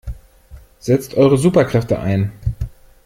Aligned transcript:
Setzt 0.79 1.13
eure 1.13 1.37
Superkräfte 1.37 1.99
ein! 1.99 2.31